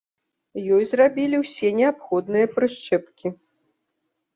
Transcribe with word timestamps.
Ёй 0.77 0.83
зрабілі 0.93 1.43
ўсе 1.43 1.67
неабходныя 1.79 2.45
прышчэпкі. 2.59 3.27